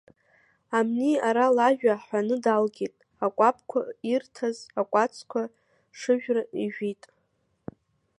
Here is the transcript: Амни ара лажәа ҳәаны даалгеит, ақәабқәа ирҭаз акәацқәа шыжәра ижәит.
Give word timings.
Амни 0.77 1.11
ара 1.27 1.55
лажәа 1.55 1.93
ҳәаны 2.03 2.35
даалгеит, 2.43 2.95
ақәабқәа 3.25 3.79
ирҭаз 4.11 4.57
акәацқәа 4.79 5.41
шыжәра 5.99 6.43
ижәит. 6.63 7.03